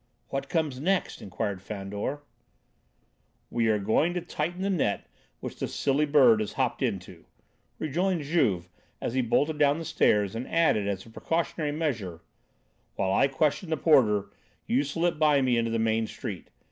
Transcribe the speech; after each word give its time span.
"What 0.29 0.49
comes 0.49 0.79
next?" 0.79 1.21
inquired 1.21 1.61
Fandor. 1.61 2.23
"We 3.51 3.67
are 3.67 3.77
going 3.77 4.15
to 4.15 4.21
tighten 4.21 4.63
the 4.63 4.69
net 4.71 5.05
which 5.41 5.59
the 5.59 5.67
silly 5.67 6.07
bird 6.07 6.39
has 6.39 6.53
hopped 6.53 6.81
into," 6.81 7.25
rejoined 7.77 8.23
Juve, 8.23 8.67
as 8.99 9.13
he 9.13 9.21
bolted 9.21 9.59
down 9.59 9.77
the 9.77 9.85
stairs, 9.85 10.33
and 10.35 10.47
added 10.47 10.87
as 10.87 11.05
a 11.05 11.11
precautionary 11.11 11.71
measure: 11.71 12.21
"While 12.95 13.13
I 13.13 13.27
question 13.27 13.69
the 13.69 13.77
porter, 13.77 14.31
you 14.65 14.83
slip 14.83 15.19
by 15.19 15.39
me 15.43 15.55
into 15.55 15.69
the 15.69 15.77
main 15.77 16.07
street. 16.07 16.47